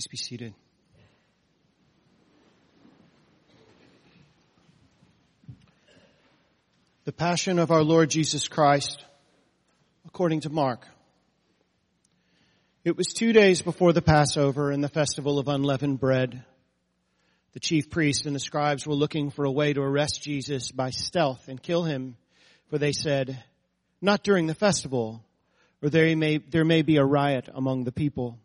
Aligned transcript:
Please 0.00 0.06
be 0.06 0.16
seated. 0.16 0.54
The 7.04 7.12
Passion 7.12 7.58
of 7.58 7.70
our 7.70 7.82
Lord 7.82 8.08
Jesus 8.08 8.48
Christ, 8.48 9.04
according 10.06 10.40
to 10.40 10.48
Mark. 10.48 10.86
It 12.82 12.96
was 12.96 13.08
two 13.08 13.34
days 13.34 13.60
before 13.60 13.92
the 13.92 14.00
Passover 14.00 14.70
and 14.70 14.82
the 14.82 14.88
festival 14.88 15.38
of 15.38 15.48
unleavened 15.48 16.00
bread. 16.00 16.44
The 17.52 17.60
chief 17.60 17.90
priests 17.90 18.24
and 18.24 18.34
the 18.34 18.40
scribes 18.40 18.86
were 18.86 18.94
looking 18.94 19.28
for 19.28 19.44
a 19.44 19.52
way 19.52 19.74
to 19.74 19.82
arrest 19.82 20.22
Jesus 20.22 20.72
by 20.72 20.88
stealth 20.88 21.48
and 21.48 21.62
kill 21.62 21.82
him, 21.82 22.16
for 22.70 22.78
they 22.78 22.92
said, 22.92 23.44
not 24.00 24.22
during 24.22 24.46
the 24.46 24.54
festival, 24.54 25.22
or 25.82 25.90
there 25.90 26.16
may, 26.16 26.38
there 26.38 26.64
may 26.64 26.80
be 26.80 26.96
a 26.96 27.04
riot 27.04 27.50
among 27.52 27.84
the 27.84 27.92
people. 27.92 28.38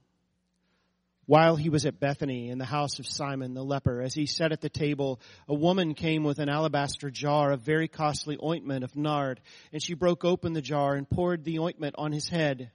While 1.28 1.56
he 1.56 1.70
was 1.70 1.88
at 1.88 2.00
Bethany 2.00 2.50
in 2.50 2.60
the 2.60 2.66
house 2.66 3.00
of 3.00 3.08
Simon 3.08 3.56
the 3.56 3.64
leper, 3.64 4.02
as 4.02 4.14
he 4.14 4.28
sat 4.28 4.52
at 4.52 4.62
the 4.62 4.70
table, 4.70 5.20
a 5.48 5.56
woman 5.56 5.96
came 5.96 6.24
with 6.24 6.38
an 6.38 6.50
alabaster 6.50 7.10
jar 7.10 7.52
of 7.52 7.62
very 7.62 7.88
costly 7.88 8.38
ointment 8.44 8.84
of 8.84 8.96
nard, 8.96 9.42
and 9.74 9.82
she 9.82 9.96
broke 9.96 10.24
open 10.24 10.54
the 10.54 10.62
jar 10.62 10.94
and 10.94 11.10
poured 11.10 11.44
the 11.44 11.60
ointment 11.60 11.96
on 11.98 12.12
his 12.12 12.30
head. 12.30 12.70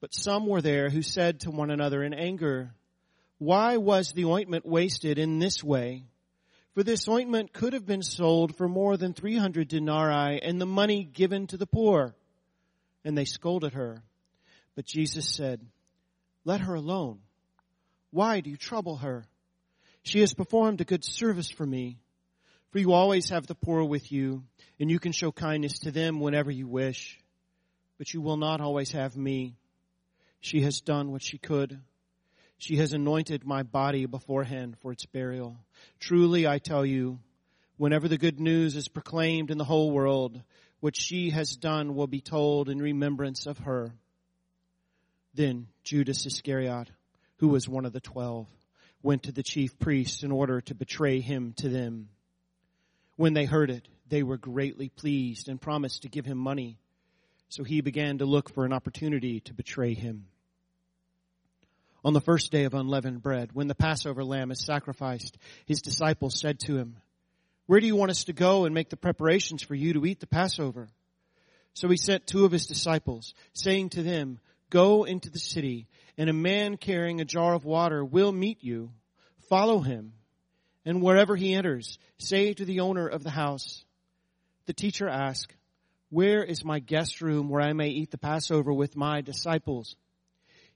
But 0.00 0.14
some 0.14 0.46
were 0.46 0.60
there 0.60 0.90
who 0.90 1.00
said 1.00 1.40
to 1.40 1.50
one 1.50 1.70
another 1.70 2.02
in 2.02 2.12
anger, 2.12 2.74
why 3.38 3.78
was 3.78 4.12
the 4.12 4.26
ointment 4.26 4.66
wasted 4.66 5.18
in 5.18 5.38
this 5.38 5.64
way? 5.64 6.04
For 6.74 6.82
this 6.82 7.08
ointment 7.08 7.54
could 7.54 7.72
have 7.72 7.86
been 7.86 8.02
sold 8.02 8.56
for 8.56 8.68
more 8.68 8.98
than 8.98 9.14
300 9.14 9.66
denarii 9.66 10.42
and 10.42 10.60
the 10.60 10.66
money 10.66 11.04
given 11.04 11.46
to 11.48 11.56
the 11.56 11.66
poor. 11.66 12.14
And 13.04 13.16
they 13.16 13.24
scolded 13.24 13.72
her. 13.72 14.02
But 14.76 14.84
Jesus 14.84 15.34
said, 15.34 15.60
let 16.44 16.60
her 16.60 16.74
alone. 16.74 17.20
Why 18.10 18.40
do 18.40 18.50
you 18.50 18.56
trouble 18.56 18.96
her? 18.96 19.24
She 20.02 20.20
has 20.20 20.34
performed 20.34 20.80
a 20.80 20.84
good 20.84 21.04
service 21.04 21.50
for 21.50 21.66
me. 21.66 21.98
For 22.70 22.78
you 22.78 22.92
always 22.92 23.30
have 23.30 23.46
the 23.46 23.54
poor 23.54 23.82
with 23.82 24.12
you, 24.12 24.44
and 24.78 24.90
you 24.90 24.98
can 24.98 25.12
show 25.12 25.32
kindness 25.32 25.80
to 25.80 25.90
them 25.90 26.20
whenever 26.20 26.50
you 26.50 26.68
wish. 26.68 27.18
But 27.98 28.14
you 28.14 28.20
will 28.20 28.36
not 28.36 28.60
always 28.60 28.92
have 28.92 29.16
me. 29.16 29.56
She 30.40 30.62
has 30.62 30.80
done 30.80 31.10
what 31.10 31.22
she 31.22 31.36
could. 31.36 31.80
She 32.58 32.76
has 32.76 32.92
anointed 32.92 33.44
my 33.44 33.62
body 33.62 34.06
beforehand 34.06 34.76
for 34.80 34.92
its 34.92 35.04
burial. 35.06 35.56
Truly 35.98 36.46
I 36.46 36.58
tell 36.58 36.86
you, 36.86 37.18
whenever 37.76 38.06
the 38.06 38.18
good 38.18 38.38
news 38.38 38.76
is 38.76 38.88
proclaimed 38.88 39.50
in 39.50 39.58
the 39.58 39.64
whole 39.64 39.90
world, 39.90 40.40
what 40.80 40.96
she 40.96 41.30
has 41.30 41.56
done 41.56 41.94
will 41.94 42.06
be 42.06 42.20
told 42.20 42.68
in 42.68 42.78
remembrance 42.78 43.46
of 43.46 43.58
her. 43.58 43.92
Then 45.34 45.68
Judas 45.84 46.26
Iscariot, 46.26 46.90
who 47.40 47.48
was 47.48 47.68
one 47.68 47.84
of 47.84 47.92
the 47.92 48.00
twelve, 48.00 48.46
went 49.02 49.24
to 49.24 49.32
the 49.32 49.42
chief 49.42 49.78
priests 49.78 50.22
in 50.22 50.32
order 50.32 50.62
to 50.62 50.74
betray 50.74 51.20
him 51.20 51.52
to 51.58 51.68
them. 51.68 52.08
When 53.16 53.34
they 53.34 53.44
heard 53.44 53.70
it, 53.70 53.86
they 54.08 54.22
were 54.22 54.38
greatly 54.38 54.88
pleased 54.88 55.48
and 55.48 55.60
promised 55.60 56.02
to 56.02 56.08
give 56.08 56.24
him 56.24 56.38
money. 56.38 56.78
So 57.48 57.64
he 57.64 57.80
began 57.80 58.18
to 58.18 58.24
look 58.24 58.54
for 58.54 58.64
an 58.64 58.72
opportunity 58.72 59.40
to 59.40 59.52
betray 59.52 59.94
him 59.94 60.26
on 62.04 62.12
the 62.12 62.20
first 62.20 62.50
day 62.50 62.64
of 62.64 62.74
unleavened 62.74 63.22
bread, 63.22 63.50
when 63.52 63.68
the 63.68 63.74
Passover 63.74 64.24
lamb 64.24 64.50
is 64.50 64.64
sacrificed, 64.64 65.36
his 65.66 65.82
disciples 65.82 66.38
said 66.38 66.58
to 66.60 66.76
him, 66.76 66.96
Where 67.66 67.80
do 67.80 67.86
you 67.86 67.96
want 67.96 68.10
us 68.10 68.24
to 68.24 68.32
go 68.32 68.64
and 68.64 68.74
make 68.74 68.88
the 68.88 68.96
preparations 68.96 69.62
for 69.62 69.74
you 69.74 69.92
to 69.94 70.06
eat 70.06 70.20
the 70.20 70.26
Passover? 70.26 70.88
So 71.74 71.88
he 71.88 71.96
sent 71.96 72.26
two 72.26 72.44
of 72.44 72.52
his 72.52 72.66
disciples, 72.66 73.34
saying 73.52 73.90
to 73.90 74.02
them, 74.02 74.40
Go 74.70 75.04
into 75.04 75.30
the 75.30 75.38
city, 75.38 75.88
and 76.16 76.30
a 76.30 76.32
man 76.32 76.76
carrying 76.76 77.20
a 77.20 77.24
jar 77.24 77.54
of 77.54 77.64
water 77.64 78.04
will 78.04 78.32
meet 78.32 78.62
you. 78.62 78.92
Follow 79.48 79.80
him. 79.80 80.12
And 80.84 81.02
wherever 81.02 81.36
he 81.36 81.54
enters, 81.54 81.98
say 82.18 82.54
to 82.54 82.64
the 82.64 82.80
owner 82.80 83.06
of 83.06 83.24
the 83.24 83.30
house, 83.30 83.84
The 84.66 84.72
teacher 84.72 85.08
asked, 85.08 85.52
Where 86.08 86.42
is 86.44 86.64
my 86.64 86.78
guest 86.78 87.20
room 87.20 87.48
where 87.48 87.60
I 87.60 87.72
may 87.72 87.88
eat 87.88 88.12
the 88.12 88.18
Passover 88.18 88.72
with 88.72 88.96
my 88.96 89.20
disciples? 89.20 89.96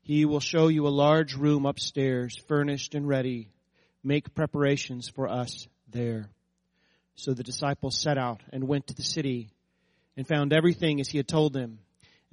He 0.02 0.24
will 0.24 0.40
show 0.40 0.68
you 0.68 0.86
a 0.86 0.88
large 0.88 1.34
room 1.34 1.64
upstairs, 1.64 2.36
furnished 2.48 2.94
and 2.94 3.08
ready. 3.08 3.48
Make 4.02 4.34
preparations 4.34 5.08
for 5.08 5.28
us 5.28 5.66
there. 5.88 6.28
So 7.14 7.32
the 7.32 7.42
disciples 7.42 7.98
set 7.98 8.18
out 8.18 8.42
and 8.52 8.68
went 8.68 8.88
to 8.88 8.94
the 8.94 9.02
city 9.02 9.48
and 10.16 10.26
found 10.26 10.52
everything 10.52 11.00
as 11.00 11.08
he 11.08 11.16
had 11.16 11.28
told 11.28 11.52
them, 11.52 11.78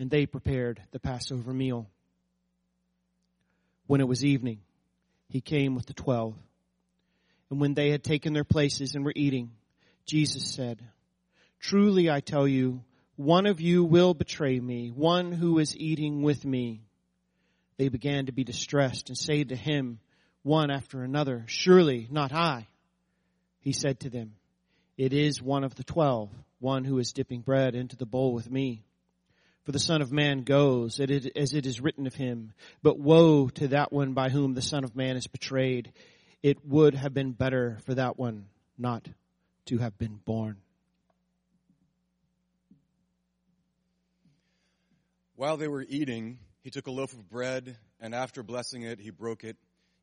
and 0.02 0.10
they 0.10 0.26
prepared 0.26 0.82
the 0.92 1.00
Passover 1.00 1.54
meal. 1.54 1.90
When 3.88 4.02
it 4.02 4.08
was 4.08 4.26
evening, 4.26 4.60
he 5.30 5.40
came 5.40 5.76
with 5.76 5.86
the 5.86 5.94
twelve. 5.94 6.36
And 7.50 7.62
when 7.62 7.74
they 7.74 7.92
had 7.92 8.04
taken 8.04 8.34
their 8.34 8.44
places 8.44 8.96
and 8.96 9.06
were 9.06 9.14
eating, 9.16 9.52
Jesus 10.06 10.54
said, 10.54 10.84
Truly 11.60 12.10
I 12.10 12.20
tell 12.20 12.48
you, 12.48 12.84
one 13.16 13.46
of 13.46 13.62
you 13.62 13.84
will 13.84 14.14
betray 14.14 14.60
me, 14.60 14.90
one 14.90 15.32
who 15.32 15.60
is 15.60 15.78
eating 15.78 16.24
with 16.24 16.44
me 16.44 16.82
they 17.82 17.90
began 17.90 18.28
to 18.28 18.32
be 18.32 18.44
distressed 18.44 19.10
and 19.10 19.18
say 19.18 19.44
to 19.44 19.56
him 19.56 20.00
one 20.44 20.70
after 20.70 21.02
another, 21.02 21.46
Surely 21.48 22.08
not 22.12 22.32
I. 22.32 22.68
He 23.60 23.74
said 23.74 24.02
to 24.02 24.10
them, 24.12 24.34
It 24.98 25.14
is 25.14 25.42
one 25.42 25.64
of 25.64 25.74
the 25.74 25.84
twelve, 25.84 26.30
one 26.60 26.84
who 26.84 27.00
is 27.00 27.12
dipping 27.12 27.42
bread 27.42 27.74
into 27.74 27.96
the 27.96 28.06
bowl 28.06 28.34
with 28.34 28.52
me. 28.52 28.84
For 29.64 29.72
the 29.72 29.80
Son 29.80 30.02
of 30.02 30.12
Man 30.12 30.42
goes 30.42 31.00
as 31.00 31.54
it 31.54 31.66
is 31.66 31.80
written 31.80 32.08
of 32.08 32.16
him, 32.16 32.54
but 32.82 33.00
woe 33.00 33.48
to 33.50 33.68
that 33.70 33.94
one 33.94 34.14
by 34.14 34.30
whom 34.30 34.56
the 34.56 34.62
Son 34.62 34.84
of 34.84 34.96
Man 34.96 35.16
is 35.16 35.28
betrayed. 35.28 35.92
It 36.42 36.66
would 36.66 36.96
have 36.96 37.14
been 37.14 37.34
better 37.34 37.78
for 37.86 37.94
that 37.94 38.18
one 38.18 38.48
not 38.78 39.08
to 39.66 39.78
have 39.78 39.98
been 40.00 40.20
born. 40.26 40.58
While 45.36 45.58
they 45.58 45.68
were 45.68 45.86
eating, 45.88 46.40
he 46.64 46.72
took 46.72 46.88
a 46.88 46.92
loaf 46.92 47.14
of 47.14 47.30
bread, 47.30 47.78
and 48.00 48.16
after 48.16 48.42
blessing 48.42 48.82
it, 48.82 49.00
he 49.00 49.12
broke 49.12 49.44
it, 49.44 49.58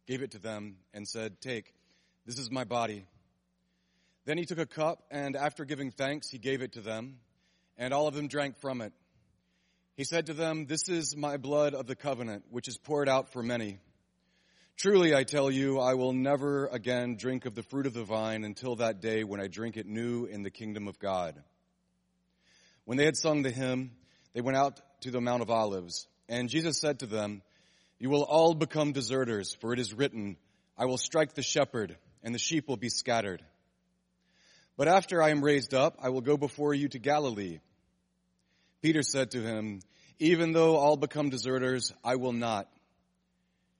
gave 0.06 0.22
it 0.22 0.32
to 0.32 0.38
them, 0.38 0.76
and 0.94 1.06
said, 1.06 1.40
Take, 1.40 1.74
this 2.26 2.38
is 2.38 2.50
my 2.50 2.64
body. 2.64 3.06
Then 4.24 4.38
he 4.38 4.44
took 4.44 4.58
a 4.58 4.66
cup, 4.66 5.02
and 5.10 5.34
after 5.34 5.64
giving 5.64 5.90
thanks, 5.90 6.28
he 6.28 6.38
gave 6.38 6.62
it 6.62 6.72
to 6.72 6.80
them, 6.80 7.18
and 7.76 7.92
all 7.92 8.06
of 8.06 8.14
them 8.14 8.28
drank 8.28 8.56
from 8.58 8.80
it. 8.80 8.92
He 9.98 10.04
said 10.04 10.26
to 10.26 10.32
them, 10.32 10.66
This 10.66 10.88
is 10.88 11.16
my 11.16 11.38
blood 11.38 11.74
of 11.74 11.88
the 11.88 11.96
covenant, 11.96 12.44
which 12.50 12.68
is 12.68 12.78
poured 12.78 13.08
out 13.08 13.32
for 13.32 13.42
many. 13.42 13.80
Truly, 14.76 15.12
I 15.12 15.24
tell 15.24 15.50
you, 15.50 15.80
I 15.80 15.94
will 15.94 16.12
never 16.12 16.68
again 16.68 17.16
drink 17.16 17.46
of 17.46 17.56
the 17.56 17.64
fruit 17.64 17.84
of 17.84 17.94
the 17.94 18.04
vine 18.04 18.44
until 18.44 18.76
that 18.76 19.00
day 19.00 19.24
when 19.24 19.40
I 19.40 19.48
drink 19.48 19.76
it 19.76 19.86
new 19.86 20.26
in 20.26 20.44
the 20.44 20.52
kingdom 20.52 20.86
of 20.86 21.00
God. 21.00 21.34
When 22.84 22.96
they 22.96 23.06
had 23.06 23.16
sung 23.16 23.42
the 23.42 23.50
hymn, 23.50 23.90
they 24.34 24.40
went 24.40 24.56
out 24.56 24.80
to 25.00 25.10
the 25.10 25.20
Mount 25.20 25.42
of 25.42 25.50
Olives. 25.50 26.06
And 26.28 26.48
Jesus 26.48 26.78
said 26.78 27.00
to 27.00 27.06
them, 27.06 27.42
You 27.98 28.08
will 28.08 28.22
all 28.22 28.54
become 28.54 28.92
deserters, 28.92 29.52
for 29.52 29.72
it 29.72 29.80
is 29.80 29.92
written, 29.92 30.36
I 30.78 30.84
will 30.84 30.96
strike 30.96 31.34
the 31.34 31.42
shepherd, 31.42 31.96
and 32.22 32.32
the 32.32 32.38
sheep 32.38 32.68
will 32.68 32.76
be 32.76 32.88
scattered. 32.88 33.42
But 34.76 34.86
after 34.86 35.20
I 35.20 35.30
am 35.30 35.42
raised 35.42 35.74
up, 35.74 35.96
I 36.00 36.10
will 36.10 36.20
go 36.20 36.36
before 36.36 36.72
you 36.72 36.88
to 36.90 37.00
Galilee. 37.00 37.58
Peter 38.80 39.02
said 39.02 39.32
to 39.32 39.42
him, 39.42 39.80
Even 40.18 40.52
though 40.52 40.76
all 40.76 40.96
become 40.96 41.30
deserters, 41.30 41.92
I 42.04 42.16
will 42.16 42.32
not. 42.32 42.68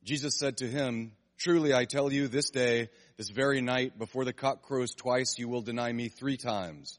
Jesus 0.05 0.37
said 0.39 0.59
to 0.59 0.69
him, 0.69 1.13
Truly 1.39 1.73
I 1.73 1.85
tell 1.85 2.13
you, 2.13 2.27
this 2.27 2.51
day, 2.51 2.89
this 3.17 3.31
very 3.31 3.61
night, 3.61 3.97
before 3.97 4.25
the 4.25 4.33
cock 4.33 4.63
crows 4.63 4.95
twice, 4.95 5.39
you 5.39 5.49
will 5.49 5.63
deny 5.63 5.93
me 5.93 6.09
three 6.09 6.37
times. 6.37 6.99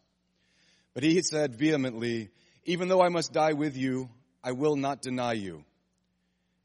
But 0.93 1.03
he 1.03 1.21
said 1.21 1.55
vehemently, 1.55 2.29
Even 2.63 2.87
though 2.87 3.01
I 3.01 3.09
must 3.09 3.33
die 3.33 3.53
with 3.53 3.75
you, 3.75 4.09
I 4.43 4.53
will 4.53 4.77
not 4.77 5.01
deny 5.01 5.33
you. 5.33 5.65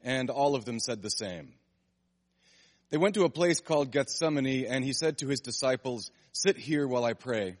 And 0.03 0.29
all 0.29 0.55
of 0.55 0.63
them 0.63 0.79
said 0.79 1.01
the 1.01 1.09
same. 1.09 1.53
They 2.91 2.97
went 2.97 3.15
to 3.15 3.25
a 3.25 3.29
place 3.29 3.59
called 3.59 3.91
Gethsemane, 3.91 4.67
and 4.67 4.83
he 4.83 4.93
said 4.93 5.17
to 5.17 5.27
his 5.27 5.41
disciples, 5.41 6.11
Sit 6.31 6.57
here 6.57 6.87
while 6.87 7.03
I 7.03 7.13
pray. 7.13 7.57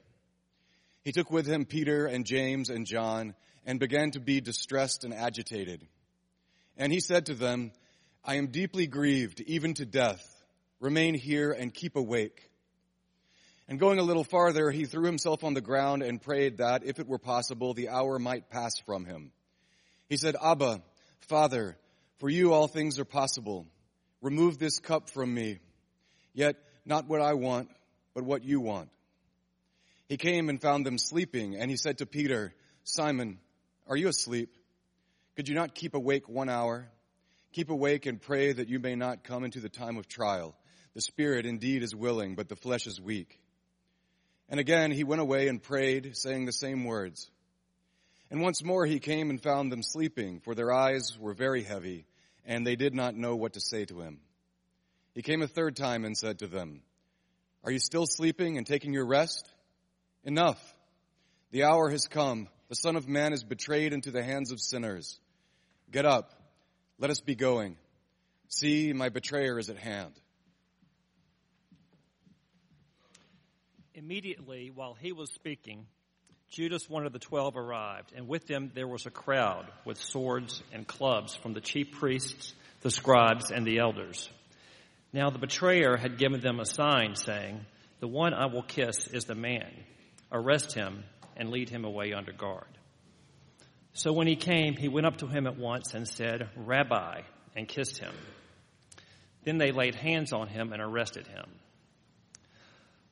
He 1.03 1.11
took 1.11 1.29
with 1.29 1.45
him 1.45 1.65
Peter 1.65 2.05
and 2.05 2.25
James 2.25 2.69
and 2.69 2.85
John, 2.85 3.35
and 3.65 3.79
began 3.79 4.11
to 4.11 4.19
be 4.19 4.41
distressed 4.41 5.03
and 5.03 5.13
agitated. 5.13 5.85
And 6.77 6.91
he 6.91 6.99
said 6.99 7.27
to 7.27 7.33
them, 7.33 7.71
I 8.23 8.35
am 8.35 8.47
deeply 8.47 8.87
grieved, 8.87 9.41
even 9.41 9.73
to 9.75 9.85
death. 9.85 10.23
Remain 10.79 11.13
here 11.13 11.51
and 11.51 11.73
keep 11.73 11.95
awake. 11.95 12.49
And 13.67 13.79
going 13.79 13.97
a 13.97 14.03
little 14.03 14.23
farther, 14.23 14.69
he 14.69 14.85
threw 14.85 15.05
himself 15.05 15.43
on 15.43 15.53
the 15.53 15.61
ground 15.61 16.03
and 16.03 16.21
prayed 16.21 16.57
that, 16.57 16.83
if 16.83 16.99
it 16.99 17.07
were 17.07 17.17
possible, 17.17 17.73
the 17.73 17.89
hour 17.89 18.19
might 18.19 18.49
pass 18.49 18.79
from 18.85 19.05
him. 19.05 19.31
He 20.07 20.17
said, 20.17 20.35
Abba, 20.41 20.81
Father, 21.21 21.77
for 22.19 22.29
you 22.29 22.53
all 22.53 22.67
things 22.67 22.99
are 22.99 23.05
possible. 23.05 23.65
Remove 24.21 24.59
this 24.59 24.79
cup 24.79 25.09
from 25.09 25.33
me. 25.33 25.59
Yet 26.33 26.57
not 26.85 27.07
what 27.07 27.21
I 27.21 27.33
want, 27.33 27.69
but 28.13 28.23
what 28.23 28.43
you 28.43 28.59
want. 28.59 28.89
He 30.07 30.17
came 30.17 30.49
and 30.49 30.61
found 30.61 30.85
them 30.85 30.99
sleeping, 30.99 31.55
and 31.55 31.71
he 31.71 31.77
said 31.77 31.97
to 31.97 32.05
Peter, 32.05 32.53
Simon, 32.83 33.39
are 33.87 33.97
you 33.97 34.07
asleep? 34.07 34.55
Could 35.35 35.47
you 35.47 35.55
not 35.55 35.75
keep 35.75 35.93
awake 35.93 36.27
one 36.27 36.49
hour? 36.49 36.87
Keep 37.53 37.69
awake 37.69 38.05
and 38.05 38.21
pray 38.21 38.51
that 38.51 38.67
you 38.67 38.79
may 38.79 38.95
not 38.95 39.23
come 39.23 39.43
into 39.43 39.59
the 39.59 39.69
time 39.69 39.97
of 39.97 40.07
trial. 40.07 40.55
The 40.93 41.01
spirit 41.01 41.45
indeed 41.45 41.83
is 41.83 41.95
willing, 41.95 42.35
but 42.35 42.49
the 42.49 42.55
flesh 42.55 42.87
is 42.87 42.99
weak. 42.99 43.39
And 44.49 44.59
again 44.59 44.91
he 44.91 45.03
went 45.03 45.21
away 45.21 45.47
and 45.47 45.61
prayed, 45.61 46.17
saying 46.17 46.45
the 46.45 46.51
same 46.51 46.83
words. 46.83 47.29
And 48.31 48.41
once 48.41 48.63
more 48.63 48.85
he 48.85 48.99
came 48.99 49.29
and 49.29 49.41
found 49.41 49.71
them 49.71 49.83
sleeping, 49.83 50.39
for 50.39 50.55
their 50.55 50.73
eyes 50.73 51.17
were 51.19 51.33
very 51.33 51.63
heavy, 51.63 52.05
and 52.45 52.65
they 52.65 52.75
did 52.75 52.93
not 52.93 53.15
know 53.15 53.35
what 53.35 53.53
to 53.53 53.61
say 53.61 53.85
to 53.85 54.01
him. 54.01 54.19
He 55.13 55.21
came 55.21 55.41
a 55.41 55.47
third 55.47 55.75
time 55.75 56.05
and 56.05 56.17
said 56.17 56.39
to 56.39 56.47
them, 56.47 56.81
Are 57.63 57.71
you 57.71 57.79
still 57.79 58.05
sleeping 58.05 58.57
and 58.57 58.65
taking 58.65 58.93
your 58.93 59.05
rest? 59.05 59.49
Enough. 60.23 60.59
The 61.51 61.63
hour 61.63 61.89
has 61.89 62.07
come. 62.07 62.49
The 62.67 62.75
Son 62.75 62.95
of 62.95 63.07
Man 63.07 63.31
is 63.31 63.43
betrayed 63.43 63.93
into 63.93 64.09
the 64.09 64.23
hands 64.23 64.51
of 64.51 64.59
sinners. 64.59 65.19
Get 65.91 66.05
up. 66.05 66.31
Let 66.97 67.11
us 67.11 67.19
be 67.19 67.35
going. 67.35 67.77
See, 68.49 68.91
my 68.93 69.09
betrayer 69.09 69.59
is 69.59 69.69
at 69.69 69.77
hand. 69.77 70.13
Immediately, 73.93 74.71
while 74.73 74.95
he 74.99 75.11
was 75.11 75.31
speaking, 75.31 75.85
Judas, 76.49 76.89
one 76.89 77.05
of 77.05 77.13
the 77.13 77.19
twelve, 77.19 77.55
arrived, 77.55 78.13
and 78.15 78.27
with 78.27 78.47
them 78.47 78.71
there 78.73 78.87
was 78.87 79.05
a 79.05 79.11
crowd 79.11 79.65
with 79.85 80.01
swords 80.01 80.63
and 80.73 80.87
clubs 80.87 81.35
from 81.35 81.53
the 81.53 81.61
chief 81.61 81.91
priests, 81.91 82.53
the 82.81 82.91
scribes, 82.91 83.51
and 83.51 83.65
the 83.65 83.79
elders. 83.79 84.29
Now 85.13 85.29
the 85.29 85.39
betrayer 85.39 85.97
had 85.97 86.17
given 86.17 86.41
them 86.41 86.59
a 86.59 86.65
sign, 86.65 87.15
saying, 87.15 87.65
The 87.99 88.07
one 88.07 88.33
I 88.33 88.47
will 88.47 88.63
kiss 88.63 89.07
is 89.07 89.25
the 89.25 89.35
man. 89.35 89.71
Arrest 90.31 90.73
him 90.73 91.03
and 91.35 91.49
lead 91.49 91.69
him 91.69 91.85
away 91.85 92.13
under 92.13 92.31
guard. 92.31 92.77
So 93.93 94.11
when 94.11 94.27
he 94.27 94.35
came, 94.35 94.75
he 94.75 94.89
went 94.89 95.07
up 95.07 95.17
to 95.17 95.27
him 95.27 95.47
at 95.47 95.57
once 95.57 95.93
and 95.93 96.07
said, 96.07 96.49
Rabbi, 96.55 97.21
and 97.55 97.67
kissed 97.67 97.97
him. 97.97 98.13
Then 99.43 99.57
they 99.57 99.71
laid 99.71 99.95
hands 99.95 100.33
on 100.33 100.47
him 100.47 100.73
and 100.73 100.81
arrested 100.81 101.27
him. 101.27 101.45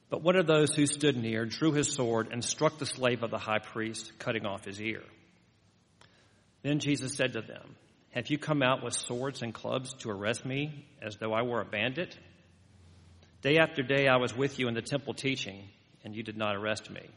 But 0.10 0.22
one 0.22 0.36
of 0.36 0.46
those 0.46 0.76
who 0.76 0.86
stood 0.86 1.18
near 1.18 1.46
drew 1.46 1.72
his 1.72 1.92
sword 1.92 2.30
and 2.32 2.44
struck 2.44 2.78
the 2.78 2.86
slave 2.86 3.24
of 3.24 3.32
the 3.32 3.38
high 3.38 3.60
priest, 3.60 4.12
cutting 4.20 4.46
off 4.46 4.66
his 4.66 4.82
ear. 4.82 5.02
Then 6.64 6.80
Jesus 6.80 7.16
said 7.16 7.34
to 7.34 7.42
them, 7.42 7.76
Have 8.12 8.30
you 8.30 8.38
come 8.38 8.62
out 8.62 8.84
with 8.84 8.94
swords 8.94 9.42
and 9.42 9.54
clubs 9.54 9.94
to 10.00 10.10
arrest 10.10 10.46
me 10.46 10.86
as 11.02 11.18
though 11.18 11.34
I 11.34 11.44
were 11.44 11.62
a 11.62 11.66
bandit? 11.66 12.18
Day 13.42 13.58
after 13.58 13.84
day 13.84 14.08
I 14.08 14.18
was 14.18 14.36
with 14.36 14.60
you 14.60 14.68
in 14.68 14.74
the 14.74 14.82
temple 14.82 15.14
teaching, 15.14 15.68
and 16.04 16.16
you 16.16 16.24
did 16.24 16.38
not 16.38 16.56
arrest 16.56 16.90
me. 16.90 17.10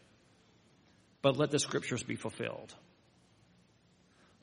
But 1.26 1.38
let 1.38 1.50
the 1.50 1.58
scriptures 1.58 2.04
be 2.04 2.14
fulfilled. 2.14 2.72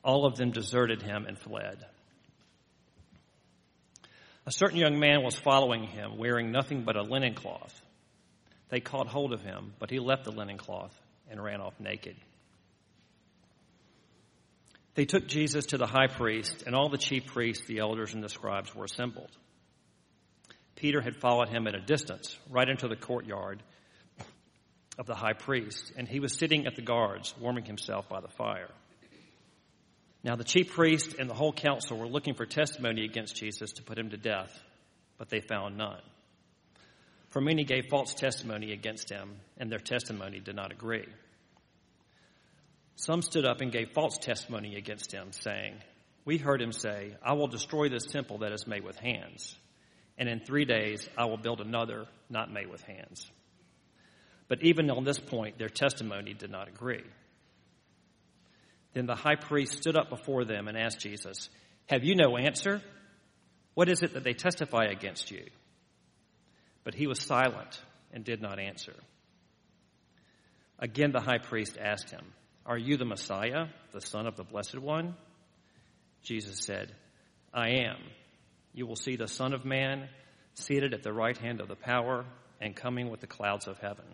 All 0.04 0.26
of 0.26 0.36
them 0.36 0.50
deserted 0.50 1.00
him 1.00 1.24
and 1.24 1.38
fled. 1.38 1.82
A 4.44 4.52
certain 4.52 4.76
young 4.76 4.98
man 5.00 5.22
was 5.22 5.34
following 5.34 5.84
him, 5.84 6.18
wearing 6.18 6.52
nothing 6.52 6.84
but 6.84 6.96
a 6.96 7.02
linen 7.02 7.32
cloth. 7.32 7.74
They 8.68 8.80
caught 8.80 9.08
hold 9.08 9.32
of 9.32 9.40
him, 9.40 9.72
but 9.78 9.88
he 9.88 9.98
left 9.98 10.24
the 10.24 10.32
linen 10.32 10.58
cloth 10.58 10.94
and 11.30 11.42
ran 11.42 11.62
off 11.62 11.72
naked. 11.80 12.16
They 14.94 15.06
took 15.06 15.26
Jesus 15.26 15.64
to 15.68 15.78
the 15.78 15.86
high 15.86 16.08
priest, 16.08 16.64
and 16.66 16.74
all 16.74 16.90
the 16.90 16.98
chief 16.98 17.24
priests, 17.24 17.66
the 17.66 17.78
elders, 17.78 18.12
and 18.12 18.22
the 18.22 18.28
scribes 18.28 18.74
were 18.74 18.84
assembled. 18.84 19.30
Peter 20.76 21.00
had 21.00 21.16
followed 21.16 21.48
him 21.48 21.66
at 21.66 21.74
a 21.74 21.80
distance, 21.80 22.38
right 22.50 22.68
into 22.68 22.88
the 22.88 22.96
courtyard 22.96 23.62
of 24.98 25.06
the 25.06 25.14
high 25.14 25.32
priest, 25.32 25.92
and 25.96 26.08
he 26.08 26.20
was 26.20 26.36
sitting 26.36 26.66
at 26.66 26.76
the 26.76 26.82
guards, 26.82 27.34
warming 27.40 27.64
himself 27.64 28.08
by 28.08 28.20
the 28.20 28.28
fire. 28.28 28.70
Now 30.22 30.36
the 30.36 30.44
chief 30.44 30.72
priest 30.72 31.16
and 31.18 31.28
the 31.28 31.34
whole 31.34 31.52
council 31.52 31.98
were 31.98 32.06
looking 32.06 32.34
for 32.34 32.46
testimony 32.46 33.04
against 33.04 33.36
Jesus 33.36 33.72
to 33.72 33.82
put 33.82 33.98
him 33.98 34.10
to 34.10 34.16
death, 34.16 34.58
but 35.18 35.28
they 35.28 35.40
found 35.40 35.76
none. 35.76 36.00
For 37.30 37.40
many 37.40 37.64
gave 37.64 37.86
false 37.90 38.14
testimony 38.14 38.72
against 38.72 39.10
him, 39.10 39.36
and 39.58 39.70
their 39.70 39.80
testimony 39.80 40.40
did 40.40 40.54
not 40.54 40.72
agree. 40.72 41.06
Some 42.96 43.22
stood 43.22 43.44
up 43.44 43.60
and 43.60 43.72
gave 43.72 43.90
false 43.90 44.18
testimony 44.18 44.76
against 44.76 45.12
him, 45.12 45.32
saying, 45.32 45.74
We 46.24 46.38
heard 46.38 46.62
him 46.62 46.72
say, 46.72 47.16
I 47.22 47.32
will 47.32 47.48
destroy 47.48 47.88
this 47.88 48.04
temple 48.04 48.38
that 48.38 48.52
is 48.52 48.66
made 48.68 48.84
with 48.84 48.98
hands, 48.98 49.58
and 50.16 50.28
in 50.28 50.40
three 50.40 50.64
days 50.64 51.06
I 51.18 51.24
will 51.24 51.36
build 51.36 51.60
another 51.60 52.06
not 52.30 52.52
made 52.52 52.68
with 52.70 52.82
hands. 52.82 53.28
But 54.48 54.62
even 54.62 54.90
on 54.90 55.04
this 55.04 55.18
point, 55.18 55.58
their 55.58 55.68
testimony 55.68 56.34
did 56.34 56.50
not 56.50 56.68
agree. 56.68 57.04
Then 58.92 59.06
the 59.06 59.14
high 59.14 59.36
priest 59.36 59.78
stood 59.78 59.96
up 59.96 60.08
before 60.08 60.44
them 60.44 60.68
and 60.68 60.76
asked 60.76 61.00
Jesus, 61.00 61.48
Have 61.86 62.04
you 62.04 62.14
no 62.14 62.36
answer? 62.36 62.80
What 63.74 63.88
is 63.88 64.02
it 64.02 64.14
that 64.14 64.22
they 64.22 64.34
testify 64.34 64.84
against 64.84 65.30
you? 65.30 65.44
But 66.84 66.94
he 66.94 67.06
was 67.06 67.20
silent 67.20 67.80
and 68.12 68.24
did 68.24 68.40
not 68.40 68.60
answer. 68.60 68.94
Again, 70.78 71.12
the 71.12 71.20
high 71.20 71.38
priest 71.38 71.76
asked 71.80 72.10
him, 72.10 72.24
Are 72.66 72.78
you 72.78 72.96
the 72.96 73.04
Messiah, 73.04 73.66
the 73.92 74.00
Son 74.00 74.26
of 74.26 74.36
the 74.36 74.44
Blessed 74.44 74.78
One? 74.78 75.16
Jesus 76.22 76.60
said, 76.60 76.92
I 77.52 77.70
am. 77.86 77.96
You 78.72 78.86
will 78.86 78.96
see 78.96 79.16
the 79.16 79.28
Son 79.28 79.54
of 79.54 79.64
Man 79.64 80.08
seated 80.54 80.94
at 80.94 81.02
the 81.02 81.12
right 81.12 81.36
hand 81.36 81.60
of 81.60 81.68
the 81.68 81.76
power 81.76 82.24
and 82.60 82.76
coming 82.76 83.10
with 83.10 83.20
the 83.20 83.26
clouds 83.26 83.66
of 83.66 83.78
heaven. 83.78 84.04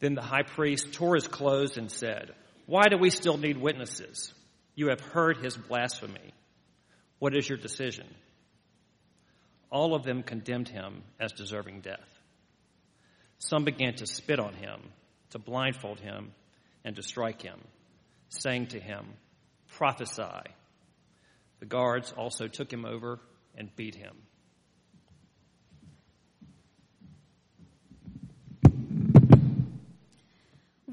Then 0.00 0.14
the 0.14 0.22
high 0.22 0.42
priest 0.42 0.92
tore 0.92 1.14
his 1.14 1.28
clothes 1.28 1.76
and 1.76 1.90
said, 1.90 2.32
Why 2.66 2.88
do 2.88 2.98
we 2.98 3.10
still 3.10 3.36
need 3.36 3.56
witnesses? 3.56 4.32
You 4.74 4.88
have 4.88 5.00
heard 5.00 5.38
his 5.38 5.56
blasphemy. 5.56 6.32
What 7.18 7.36
is 7.36 7.48
your 7.48 7.58
decision? 7.58 8.06
all 9.74 9.96
of 9.96 10.04
them 10.04 10.22
condemned 10.22 10.68
him 10.68 11.02
as 11.18 11.32
deserving 11.32 11.80
death. 11.80 12.08
Some 13.38 13.64
began 13.64 13.96
to 13.96 14.06
spit 14.06 14.38
on 14.38 14.54
him, 14.54 14.80
to 15.30 15.40
blindfold 15.40 15.98
him, 15.98 16.30
and 16.84 16.94
to 16.94 17.02
strike 17.02 17.42
him, 17.42 17.58
saying 18.28 18.68
to 18.68 18.78
him, 18.78 19.04
Prophesy. 19.72 20.48
The 21.58 21.66
guards 21.66 22.14
also 22.16 22.46
took 22.46 22.72
him 22.72 22.84
over 22.84 23.18
and 23.56 23.74
beat 23.74 23.96
him. 23.96 24.14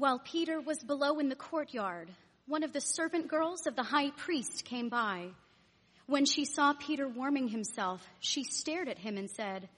While 0.02 0.18
Peter 0.18 0.60
was 0.60 0.82
below 0.82 1.20
in 1.20 1.28
the 1.28 1.36
courtyard, 1.36 2.10
one 2.48 2.64
of 2.64 2.72
the 2.72 2.80
servant 2.80 3.28
girls 3.28 3.68
of 3.68 3.76
the 3.76 3.84
high 3.84 4.10
priest 4.10 4.64
came 4.64 4.88
by. 4.88 5.28
When 6.06 6.24
she 6.24 6.44
saw 6.44 6.72
Peter 6.72 7.06
warming 7.06 7.46
himself, 7.46 8.04
she 8.18 8.42
stared 8.42 8.88
at 8.88 8.98
him 8.98 9.16
and 9.16 9.30
said, 9.30 9.68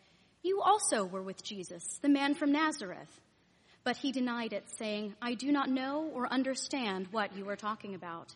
You 0.42 0.62
also 0.62 1.04
were 1.04 1.20
with 1.20 1.44
Jesus, 1.44 1.84
the 2.00 2.08
man 2.08 2.34
from 2.34 2.52
Nazareth. 2.52 3.20
But 3.84 3.98
he 3.98 4.12
denied 4.12 4.54
it, 4.54 4.64
saying, 4.78 5.14
I 5.20 5.34
do 5.34 5.52
not 5.52 5.68
know 5.68 6.10
or 6.14 6.32
understand 6.32 7.08
what 7.10 7.36
you 7.36 7.46
are 7.50 7.54
talking 7.54 7.94
about. 7.94 8.34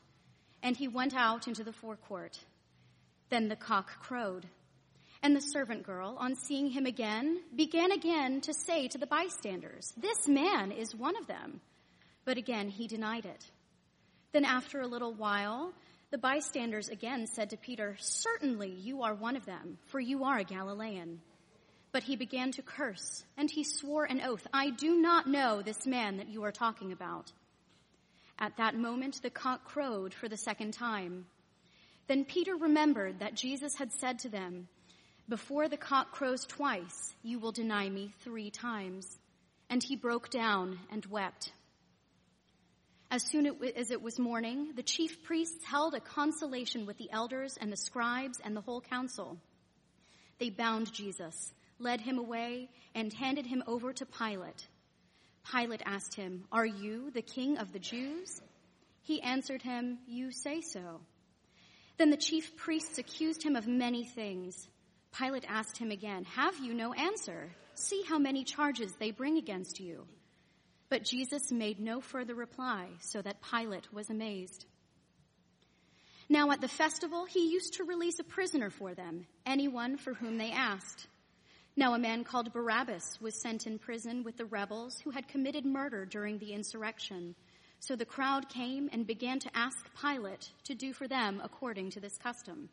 And 0.62 0.76
he 0.76 0.88
went 0.88 1.14
out 1.16 1.48
into 1.48 1.64
the 1.64 1.72
forecourt. 1.72 2.38
Then 3.30 3.48
the 3.48 3.56
cock 3.56 3.88
crowed. 4.02 4.44
And 5.22 5.34
the 5.34 5.40
servant 5.40 5.84
girl, 5.84 6.18
on 6.20 6.36
seeing 6.36 6.68
him 6.68 6.84
again, 6.84 7.40
began 7.56 7.92
again 7.92 8.42
to 8.42 8.52
say 8.52 8.88
to 8.88 8.98
the 8.98 9.06
bystanders, 9.06 9.94
This 9.96 10.28
man 10.28 10.70
is 10.70 10.94
one 10.94 11.16
of 11.16 11.26
them. 11.26 11.62
But 12.28 12.36
again 12.36 12.68
he 12.68 12.86
denied 12.86 13.24
it. 13.24 13.50
Then 14.32 14.44
after 14.44 14.82
a 14.82 14.86
little 14.86 15.14
while, 15.14 15.72
the 16.10 16.18
bystanders 16.18 16.90
again 16.90 17.26
said 17.26 17.48
to 17.48 17.56
Peter, 17.56 17.96
Certainly 17.98 18.68
you 18.68 19.00
are 19.00 19.14
one 19.14 19.34
of 19.34 19.46
them, 19.46 19.78
for 19.86 19.98
you 19.98 20.24
are 20.24 20.36
a 20.36 20.44
Galilean. 20.44 21.22
But 21.90 22.02
he 22.02 22.16
began 22.16 22.52
to 22.52 22.60
curse, 22.60 23.24
and 23.38 23.50
he 23.50 23.64
swore 23.64 24.04
an 24.04 24.20
oath, 24.20 24.46
I 24.52 24.68
do 24.68 25.00
not 25.00 25.26
know 25.26 25.62
this 25.62 25.86
man 25.86 26.18
that 26.18 26.28
you 26.28 26.44
are 26.44 26.52
talking 26.52 26.92
about. 26.92 27.32
At 28.38 28.58
that 28.58 28.76
moment, 28.76 29.22
the 29.22 29.30
cock 29.30 29.64
crowed 29.64 30.12
for 30.12 30.28
the 30.28 30.36
second 30.36 30.74
time. 30.74 31.24
Then 32.08 32.26
Peter 32.26 32.56
remembered 32.56 33.20
that 33.20 33.36
Jesus 33.36 33.76
had 33.76 33.90
said 33.90 34.18
to 34.18 34.28
them, 34.28 34.68
Before 35.30 35.66
the 35.66 35.78
cock 35.78 36.12
crows 36.12 36.44
twice, 36.44 37.14
you 37.22 37.38
will 37.38 37.52
deny 37.52 37.88
me 37.88 38.12
three 38.20 38.50
times. 38.50 39.18
And 39.70 39.82
he 39.82 39.96
broke 39.96 40.28
down 40.28 40.78
and 40.92 41.06
wept. 41.06 41.52
As 43.10 43.22
soon 43.22 43.46
as 43.74 43.90
it 43.90 44.02
was 44.02 44.18
morning, 44.18 44.72
the 44.74 44.82
chief 44.82 45.22
priests 45.24 45.64
held 45.64 45.94
a 45.94 46.00
consultation 46.00 46.84
with 46.84 46.98
the 46.98 47.10
elders 47.10 47.56
and 47.58 47.72
the 47.72 47.76
scribes 47.76 48.38
and 48.44 48.54
the 48.54 48.60
whole 48.60 48.82
council. 48.82 49.38
They 50.38 50.50
bound 50.50 50.92
Jesus, 50.92 51.54
led 51.78 52.02
him 52.02 52.18
away, 52.18 52.68
and 52.94 53.10
handed 53.12 53.46
him 53.46 53.64
over 53.66 53.94
to 53.94 54.04
Pilate. 54.04 54.68
Pilate 55.50 55.82
asked 55.86 56.14
him, 56.14 56.44
Are 56.52 56.66
you 56.66 57.10
the 57.10 57.22
king 57.22 57.56
of 57.56 57.72
the 57.72 57.78
Jews? 57.78 58.42
He 59.02 59.22
answered 59.22 59.62
him, 59.62 59.98
You 60.06 60.30
say 60.30 60.60
so. 60.60 61.00
Then 61.96 62.10
the 62.10 62.16
chief 62.18 62.56
priests 62.56 62.98
accused 62.98 63.42
him 63.42 63.56
of 63.56 63.66
many 63.66 64.04
things. 64.04 64.68
Pilate 65.18 65.46
asked 65.48 65.78
him 65.78 65.90
again, 65.90 66.24
Have 66.24 66.58
you 66.58 66.74
no 66.74 66.92
answer? 66.92 67.50
See 67.74 68.02
how 68.06 68.18
many 68.18 68.44
charges 68.44 68.92
they 68.96 69.12
bring 69.12 69.38
against 69.38 69.80
you. 69.80 70.06
But 70.88 71.04
Jesus 71.04 71.52
made 71.52 71.80
no 71.80 72.00
further 72.00 72.34
reply, 72.34 72.86
so 73.00 73.20
that 73.20 73.42
Pilate 73.42 73.92
was 73.92 74.08
amazed. 74.08 74.64
Now 76.30 76.50
at 76.50 76.60
the 76.60 76.68
festival, 76.68 77.24
he 77.24 77.50
used 77.50 77.74
to 77.74 77.84
release 77.84 78.18
a 78.18 78.24
prisoner 78.24 78.70
for 78.70 78.94
them, 78.94 79.26
anyone 79.46 79.96
for 79.96 80.14
whom 80.14 80.38
they 80.38 80.50
asked. 80.50 81.06
Now 81.76 81.94
a 81.94 81.98
man 81.98 82.24
called 82.24 82.52
Barabbas 82.52 83.18
was 83.20 83.40
sent 83.40 83.66
in 83.66 83.78
prison 83.78 84.24
with 84.24 84.36
the 84.36 84.44
rebels 84.44 84.98
who 85.04 85.10
had 85.10 85.28
committed 85.28 85.64
murder 85.64 86.04
during 86.04 86.38
the 86.38 86.52
insurrection. 86.52 87.34
So 87.80 87.94
the 87.94 88.04
crowd 88.04 88.48
came 88.48 88.90
and 88.92 89.06
began 89.06 89.38
to 89.40 89.56
ask 89.56 89.88
Pilate 90.00 90.50
to 90.64 90.74
do 90.74 90.92
for 90.92 91.06
them 91.06 91.40
according 91.42 91.90
to 91.90 92.00
this 92.00 92.18
custom. 92.18 92.68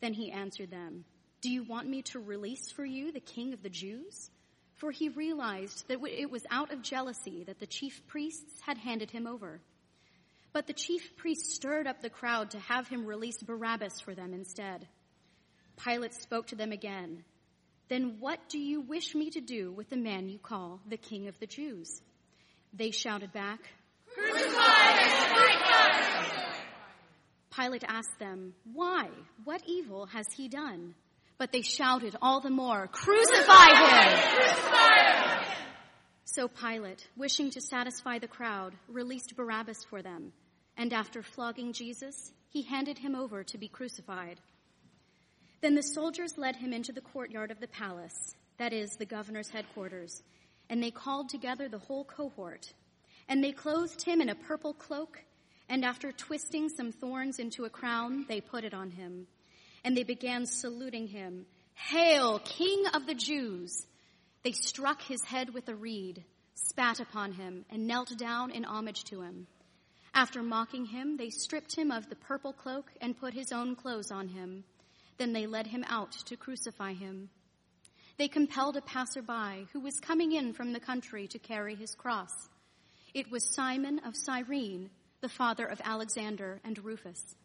Then 0.00 0.14
he 0.14 0.30
answered 0.30 0.70
them, 0.70 1.04
Do 1.42 1.50
you 1.50 1.64
want 1.64 1.88
me 1.88 2.02
to 2.02 2.18
release 2.18 2.70
for 2.70 2.84
you 2.84 3.12
the 3.12 3.20
king 3.20 3.52
of 3.52 3.62
the 3.62 3.68
Jews? 3.68 4.30
For 4.78 4.90
he 4.90 5.08
realized 5.08 5.86
that 5.88 5.98
it 6.04 6.30
was 6.30 6.46
out 6.50 6.72
of 6.72 6.82
jealousy 6.82 7.44
that 7.44 7.58
the 7.58 7.66
chief 7.66 8.00
priests 8.06 8.60
had 8.60 8.78
handed 8.78 9.10
him 9.10 9.26
over. 9.26 9.60
But 10.52 10.66
the 10.66 10.72
chief 10.72 11.16
priests 11.16 11.54
stirred 11.54 11.86
up 11.86 12.00
the 12.00 12.10
crowd 12.10 12.52
to 12.52 12.58
have 12.60 12.88
him 12.88 13.04
release 13.04 13.42
Barabbas 13.42 14.00
for 14.00 14.14
them 14.14 14.32
instead. 14.32 14.86
Pilate 15.84 16.14
spoke 16.14 16.48
to 16.48 16.56
them 16.56 16.72
again. 16.72 17.24
Then 17.88 18.16
what 18.20 18.38
do 18.48 18.58
you 18.58 18.80
wish 18.80 19.14
me 19.14 19.30
to 19.30 19.40
do 19.40 19.72
with 19.72 19.90
the 19.90 19.96
man 19.96 20.28
you 20.28 20.38
call 20.38 20.80
the 20.88 20.96
king 20.96 21.28
of 21.28 21.38
the 21.40 21.46
Jews? 21.46 22.00
They 22.72 22.90
shouted 22.90 23.32
back, 23.32 23.60
"Crucify 24.14 24.92
him!" 24.92 25.18
Pilate 27.50 27.84
asked 27.88 28.18
them, 28.20 28.54
Why? 28.72 29.08
What 29.44 29.62
evil 29.66 30.06
has 30.06 30.26
he 30.36 30.46
done? 30.46 30.94
But 31.38 31.52
they 31.52 31.62
shouted 31.62 32.16
all 32.20 32.40
the 32.40 32.50
more, 32.50 32.88
Crucify 32.88 33.68
him! 33.74 34.18
Crucify 34.34 35.02
him! 35.02 35.44
So 36.24 36.48
Pilate, 36.48 37.08
wishing 37.16 37.50
to 37.50 37.60
satisfy 37.60 38.18
the 38.18 38.28
crowd, 38.28 38.74
released 38.88 39.36
Barabbas 39.36 39.84
for 39.84 40.02
them, 40.02 40.32
and 40.76 40.92
after 40.92 41.22
flogging 41.22 41.72
Jesus, 41.72 42.32
he 42.50 42.62
handed 42.62 42.98
him 42.98 43.14
over 43.14 43.44
to 43.44 43.58
be 43.58 43.68
crucified. 43.68 44.40
Then 45.60 45.74
the 45.74 45.82
soldiers 45.82 46.36
led 46.36 46.56
him 46.56 46.72
into 46.72 46.92
the 46.92 47.00
courtyard 47.00 47.50
of 47.50 47.60
the 47.60 47.68
palace, 47.68 48.34
that 48.58 48.72
is, 48.72 48.96
the 48.96 49.06
governor's 49.06 49.48
headquarters, 49.48 50.22
and 50.68 50.82
they 50.82 50.90
called 50.90 51.28
together 51.28 51.68
the 51.68 51.78
whole 51.78 52.04
cohort. 52.04 52.72
And 53.28 53.42
they 53.42 53.52
clothed 53.52 54.02
him 54.02 54.20
in 54.20 54.28
a 54.28 54.34
purple 54.34 54.74
cloak, 54.74 55.22
and 55.68 55.84
after 55.84 56.12
twisting 56.12 56.68
some 56.68 56.92
thorns 56.92 57.38
into 57.38 57.64
a 57.64 57.70
crown, 57.70 58.24
they 58.28 58.40
put 58.40 58.64
it 58.64 58.74
on 58.74 58.90
him. 58.90 59.26
And 59.84 59.96
they 59.96 60.02
began 60.02 60.46
saluting 60.46 61.06
him, 61.06 61.46
Hail, 61.74 62.40
King 62.40 62.84
of 62.94 63.06
the 63.06 63.14
Jews! 63.14 63.86
They 64.42 64.52
struck 64.52 65.02
his 65.02 65.22
head 65.22 65.52
with 65.54 65.68
a 65.68 65.74
reed, 65.74 66.24
spat 66.54 67.00
upon 67.00 67.32
him, 67.32 67.64
and 67.70 67.86
knelt 67.86 68.16
down 68.16 68.50
in 68.50 68.64
homage 68.64 69.04
to 69.04 69.20
him. 69.20 69.46
After 70.14 70.42
mocking 70.42 70.86
him, 70.86 71.16
they 71.16 71.30
stripped 71.30 71.76
him 71.76 71.90
of 71.90 72.08
the 72.08 72.16
purple 72.16 72.52
cloak 72.52 72.90
and 73.00 73.18
put 73.18 73.34
his 73.34 73.52
own 73.52 73.76
clothes 73.76 74.10
on 74.10 74.28
him. 74.28 74.64
Then 75.18 75.32
they 75.32 75.46
led 75.46 75.66
him 75.66 75.84
out 75.88 76.12
to 76.26 76.36
crucify 76.36 76.94
him. 76.94 77.30
They 78.16 78.28
compelled 78.28 78.76
a 78.76 78.80
passerby 78.80 79.68
who 79.72 79.80
was 79.80 80.00
coming 80.00 80.32
in 80.32 80.52
from 80.52 80.72
the 80.72 80.80
country 80.80 81.28
to 81.28 81.38
carry 81.38 81.76
his 81.76 81.94
cross. 81.94 82.32
It 83.14 83.30
was 83.30 83.54
Simon 83.54 84.00
of 84.00 84.16
Cyrene, 84.16 84.90
the 85.20 85.28
father 85.28 85.66
of 85.66 85.80
Alexander 85.84 86.60
and 86.64 86.84
Rufus. 86.84 87.36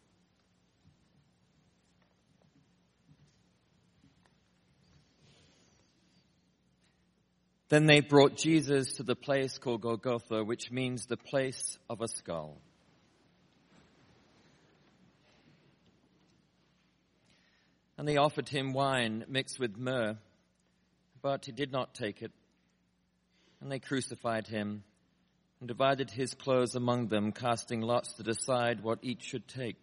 Then 7.68 7.86
they 7.86 8.00
brought 8.00 8.36
Jesus 8.36 8.94
to 8.94 9.02
the 9.02 9.16
place 9.16 9.58
called 9.58 9.80
Golgotha, 9.80 10.44
which 10.44 10.70
means 10.70 11.06
the 11.06 11.16
place 11.16 11.78
of 11.88 12.00
a 12.02 12.08
skull. 12.08 12.58
And 17.96 18.06
they 18.06 18.16
offered 18.16 18.48
him 18.48 18.72
wine 18.72 19.24
mixed 19.28 19.58
with 19.58 19.78
myrrh, 19.78 20.18
but 21.22 21.46
he 21.46 21.52
did 21.52 21.72
not 21.72 21.94
take 21.94 22.22
it. 22.22 22.32
And 23.60 23.72
they 23.72 23.78
crucified 23.78 24.46
him 24.46 24.82
and 25.60 25.68
divided 25.68 26.10
his 26.10 26.34
clothes 26.34 26.74
among 26.74 27.08
them, 27.08 27.32
casting 27.32 27.80
lots 27.80 28.12
to 28.14 28.22
decide 28.22 28.82
what 28.82 28.98
each 29.02 29.22
should 29.22 29.48
take. 29.48 29.78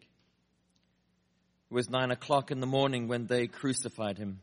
It 1.72 1.74
was 1.74 1.90
nine 1.90 2.12
o'clock 2.12 2.52
in 2.52 2.60
the 2.60 2.68
morning 2.68 3.08
when 3.08 3.26
they 3.26 3.48
crucified 3.48 4.20
him. 4.20 4.42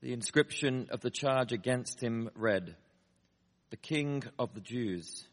The 0.00 0.12
inscription 0.12 0.88
of 0.90 1.00
the 1.00 1.10
charge 1.10 1.52
against 1.52 2.00
him 2.00 2.30
read, 2.34 2.76
The 3.70 3.76
King 3.76 4.22
of 4.38 4.54
the 4.54 4.60
Jews. 4.60 5.26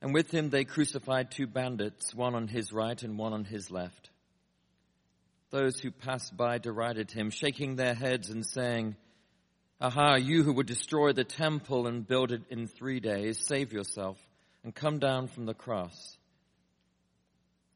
And 0.00 0.14
with 0.14 0.30
him 0.32 0.48
they 0.48 0.64
crucified 0.64 1.30
two 1.30 1.46
bandits, 1.46 2.14
one 2.14 2.34
on 2.34 2.48
his 2.48 2.72
right 2.72 3.00
and 3.02 3.18
one 3.18 3.34
on 3.34 3.44
his 3.44 3.70
left. 3.70 4.10
Those 5.50 5.78
who 5.78 5.90
passed 5.90 6.34
by 6.34 6.56
derided 6.56 7.10
him, 7.10 7.28
shaking 7.28 7.76
their 7.76 7.94
heads 7.94 8.30
and 8.30 8.44
saying, 8.46 8.96
Aha, 9.80 10.14
you 10.14 10.42
who 10.42 10.54
would 10.54 10.66
destroy 10.66 11.12
the 11.12 11.24
temple 11.24 11.86
and 11.86 12.06
build 12.06 12.32
it 12.32 12.42
in 12.48 12.66
three 12.66 13.00
days, 13.00 13.44
save 13.46 13.72
yourself 13.72 14.16
and 14.64 14.74
come 14.74 14.98
down 14.98 15.28
from 15.28 15.44
the 15.44 15.54
cross. 15.54 16.16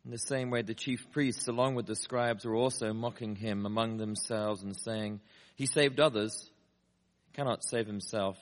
In 0.07 0.13
the 0.13 0.19
same 0.19 0.51
way, 0.51 0.63
the 0.63 0.73
chief 0.73 1.11
priests, 1.11 1.49
along 1.49 1.75
with 1.75 1.87
the 1.87 1.97
scribes, 1.97 2.45
were 2.45 2.55
also 2.55 2.93
mocking 2.93 3.35
him 3.35 3.67
among 3.67 3.97
themselves 3.97 4.63
and 4.63 4.77
saying, 4.77 5.21
He 5.57 5.67
saved 5.67 5.99
others, 5.99 6.49
cannot 7.33 7.65
save 7.65 7.89
himself. 7.89 8.39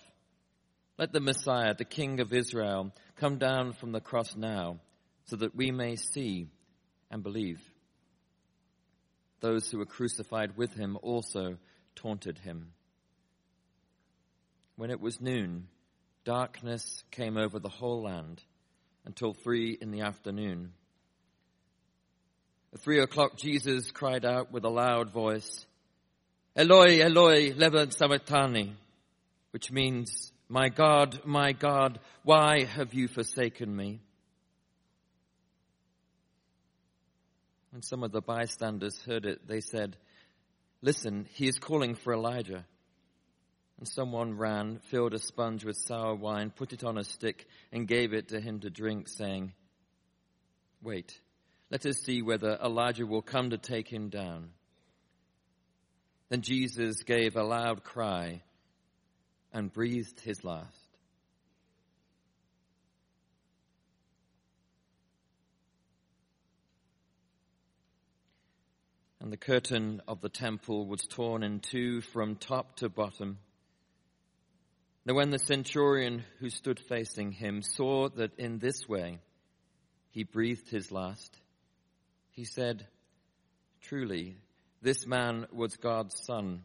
Let 0.99 1.15
the 1.15 1.21
Messiah, 1.21 1.75
the 1.75 1.87
King 1.87 2.21
of 2.21 2.35
Israel, 2.35 2.93
come 3.17 3.39
down 3.39 3.73
from 3.73 3.93
the 3.93 4.03
cross 4.03 4.37
now, 4.37 4.81
so 5.25 5.37
that 5.37 5.57
we 5.57 5.71
may 5.71 5.97
see 5.97 6.51
and 7.11 7.23
believe. 7.23 7.63
Those 9.41 9.71
who 9.71 9.79
were 9.79 9.87
crucified 9.87 10.59
with 10.59 10.75
him 10.75 10.99
also 11.01 11.57
taunted 11.97 12.37
him. 12.37 12.73
When 14.77 14.91
it 14.91 15.01
was 15.01 15.19
noon, 15.19 15.69
darkness 16.27 17.05
came 17.11 17.39
over 17.39 17.59
the 17.59 17.71
whole 17.71 18.03
land 18.03 18.43
until 19.07 19.33
three 19.33 19.79
in 19.81 19.93
the 19.93 20.03
afternoon. 20.03 20.75
At 22.75 22.81
three 22.81 22.99
o'clock, 22.99 23.37
Jesus 23.37 23.93
cried 23.93 24.25
out 24.25 24.51
with 24.51 24.65
a 24.65 24.69
loud 24.69 25.11
voice, 25.11 25.65
Eloi, 26.57 27.01
Eloi, 27.01 27.53
lema 27.53 27.93
sabachthani, 27.93 28.75
which 29.53 29.71
means, 29.71 30.33
My 30.49 30.71
God, 30.71 31.21
my 31.25 31.53
God, 31.53 32.01
why 32.25 32.65
have 32.65 32.93
you 32.93 33.07
forsaken 33.07 33.75
me? 33.75 34.01
When 37.71 37.83
some 37.83 38.03
of 38.03 38.11
the 38.11 38.21
bystanders 38.21 39.01
heard 39.03 39.25
it, 39.25 39.47
they 39.47 39.61
said, 39.61 39.97
Listen, 40.83 41.27
he 41.33 41.47
is 41.47 41.59
calling 41.59 41.95
for 41.95 42.13
Elijah. 42.13 42.65
And 43.79 43.89
someone 43.89 44.37
ran, 44.37 44.81
filled 44.91 45.15
a 45.15 45.19
sponge 45.19 45.65
with 45.65 45.77
sour 45.77 46.15
wine, 46.17 46.51
put 46.51 46.73
it 46.73 46.83
on 46.83 46.99
a 46.99 47.05
stick, 47.05 47.47
and 47.73 47.87
gave 47.87 48.13
it 48.13 48.29
to 48.29 48.41
him 48.41 48.61
to 48.61 48.71
drink, 48.71 49.09
saying, 49.09 49.53
Wait. 50.83 51.21
Let 51.71 51.87
us 51.87 51.99
see 51.99 52.23
whether 52.23 52.59
Elijah 52.63 53.07
will 53.07 53.23
come 53.23 53.51
to 53.51 53.59
take 53.59 53.89
him 53.89 54.09
down. 54.09 54.51
Then 56.29 56.43
Jesus 56.43 57.03
gave 57.03 57.37
a 57.37 57.43
loud 57.43 57.85
cry 57.85 58.43
and 59.53 59.73
breathed 59.73 60.21
his 60.21 60.45
last. 60.45 60.89
And 69.21 69.33
the 69.33 69.39
curtain 69.39 70.03
of 70.07 70.21
the 70.21 70.29
temple 70.29 70.87
was 70.87 71.07
torn 71.07 71.43
in 71.43 71.61
two 71.61 72.03
from 72.03 72.37
top 72.37 72.77
to 72.77 72.91
bottom. 72.91 73.39
Now, 75.07 75.15
when 75.15 75.31
the 75.31 75.39
centurion 75.39 76.25
who 76.41 76.51
stood 76.51 76.79
facing 76.79 77.33
him 77.33 77.63
saw 77.63 78.09
that 78.11 78.39
in 78.39 78.59
this 78.59 78.87
way 78.89 79.21
he 80.11 80.25
breathed 80.25 80.69
his 80.69 80.93
last, 80.93 81.39
he 82.35 82.45
said, 82.45 82.87
Truly, 83.83 84.37
this 84.83 85.07
man 85.07 85.47
was 85.53 85.77
God's 85.77 86.15
son. 86.25 86.63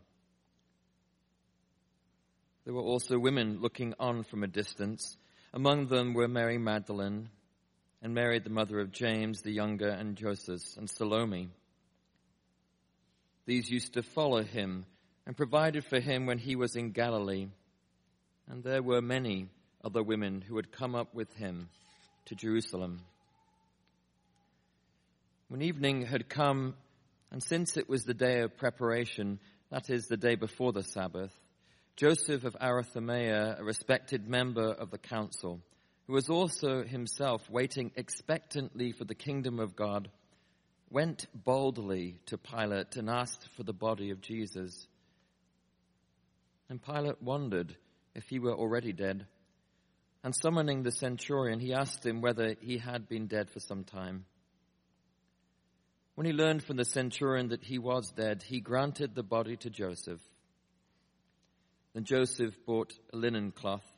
There 2.66 2.74
were 2.74 2.82
also 2.82 3.18
women 3.18 3.60
looking 3.62 3.94
on 4.00 4.24
from 4.24 4.44
a 4.44 4.48
distance. 4.48 5.18
Among 5.54 5.88
them 5.88 6.14
were 6.14 6.28
Mary 6.28 6.58
Magdalene 6.58 7.30
and 8.02 8.14
Mary, 8.14 8.40
the 8.40 8.50
mother 8.50 8.80
of 8.80 8.92
James 8.92 9.42
the 9.42 9.52
younger, 9.52 9.90
and 9.90 10.16
Joseph, 10.16 10.62
and 10.78 10.90
Salome. 10.90 11.50
These 13.46 13.70
used 13.70 13.94
to 13.94 14.04
follow 14.04 14.44
him 14.44 14.86
and 15.26 15.36
provided 15.36 15.84
for 15.86 16.00
him 16.00 16.26
when 16.26 16.38
he 16.38 16.56
was 16.56 16.76
in 16.76 16.92
Galilee. 16.92 17.50
And 18.48 18.64
there 18.64 18.82
were 18.82 19.02
many 19.02 19.48
other 19.84 20.02
women 20.02 20.42
who 20.42 20.56
had 20.56 20.72
come 20.72 20.96
up 20.96 21.14
with 21.14 21.34
him 21.36 21.70
to 22.26 22.36
Jerusalem. 22.36 23.02
When 25.50 25.64
evening 25.64 26.04
had 26.06 26.30
come, 26.30 26.76
and 27.32 27.42
since 27.42 27.76
it 27.76 27.90
was 27.90 28.04
the 28.04 28.14
day 28.14 28.42
of 28.42 28.56
preparation, 28.56 29.40
that 29.72 29.90
is, 29.90 30.06
the 30.06 30.16
day 30.16 30.36
before 30.36 30.74
the 30.74 30.84
Sabbath, 30.84 31.34
Joseph 31.96 32.44
of 32.44 32.56
Arimathea, 32.62 33.58
a 33.58 33.64
respected 33.64 34.30
member 34.30 34.72
of 34.72 34.92
the 34.92 35.00
council, 35.00 35.60
who 36.06 36.14
was 36.14 36.30
also 36.30 36.84
himself 36.84 37.50
waiting 37.50 37.90
expectantly 37.96 38.92
for 38.92 39.06
the 39.06 39.16
kingdom 39.16 39.60
of 39.60 39.76
God, 39.76 40.12
went 40.92 41.26
boldly 41.34 42.20
to 42.28 42.38
Pilate 42.38 42.96
and 42.96 43.10
asked 43.10 43.50
for 43.58 43.64
the 43.64 43.74
body 43.74 44.12
of 44.12 44.22
Jesus. 44.22 44.86
And 46.70 46.80
Pilate 46.80 47.24
wondered 47.24 47.76
if 48.14 48.30
he 48.30 48.38
were 48.38 48.54
already 48.54 48.94
dead. 48.94 49.26
And 50.24 50.36
summoning 50.36 50.84
the 50.84 50.92
centurion, 50.92 51.60
he 51.60 51.74
asked 51.74 52.06
him 52.06 52.22
whether 52.22 52.56
he 52.62 52.78
had 52.78 53.10
been 53.10 53.26
dead 53.26 53.50
for 53.50 53.60
some 53.60 53.84
time. 53.84 54.26
When 56.20 56.26
he 56.26 56.34
learned 56.34 56.66
from 56.66 56.76
the 56.76 56.84
centurion 56.84 57.48
that 57.48 57.64
he 57.64 57.80
was 57.80 58.12
dead, 58.12 58.44
he 58.44 58.60
granted 58.60 59.16
the 59.16 59.24
body 59.24 59.56
to 59.56 59.70
Joseph. 59.70 60.20
Then 61.94 62.04
Joseph 62.04 62.54
bought 62.66 62.92
a 63.14 63.16
linen 63.16 63.54
cloth 63.54 63.90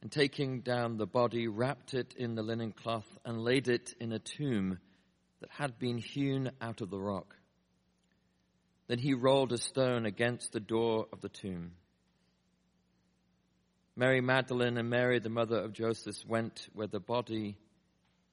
and 0.00 0.12
taking 0.12 0.60
down 0.60 0.98
the 0.98 1.06
body, 1.08 1.48
wrapped 1.48 1.94
it 1.94 2.14
in 2.16 2.36
the 2.36 2.44
linen 2.44 2.70
cloth 2.70 3.08
and 3.24 3.42
laid 3.42 3.66
it 3.66 3.92
in 3.98 4.12
a 4.12 4.20
tomb 4.20 4.78
that 5.40 5.50
had 5.50 5.80
been 5.80 5.98
hewn 5.98 6.52
out 6.60 6.80
of 6.80 6.90
the 6.90 7.00
rock. 7.00 7.34
Then 8.86 9.00
he 9.00 9.12
rolled 9.12 9.50
a 9.50 9.58
stone 9.58 10.06
against 10.06 10.52
the 10.52 10.60
door 10.60 11.08
of 11.12 11.22
the 11.22 11.28
tomb. 11.28 11.72
Mary 13.96 14.20
Magdalene 14.20 14.78
and 14.78 14.88
Mary, 14.88 15.18
the 15.18 15.28
mother 15.28 15.58
of 15.58 15.72
Joseph, 15.72 16.24
went 16.24 16.68
where 16.72 16.86
the 16.86 17.00
body 17.00 17.58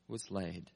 was 0.07 0.29
laid. 0.29 0.69